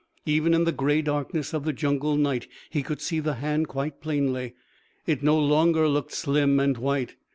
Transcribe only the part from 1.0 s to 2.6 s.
darkness of the jungle night